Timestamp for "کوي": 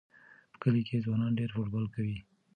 1.95-2.17